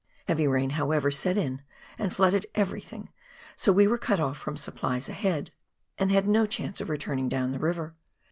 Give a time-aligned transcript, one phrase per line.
[0.27, 1.61] Heavy rain, however, set in
[1.99, 3.09] and flooded everything,
[3.55, 5.51] so we were cut off from supplies ahead,
[5.99, 6.39] and had COOK RIVER— MAIN BRANCH.
[6.39, 7.95] 135 no chance of returning down the river.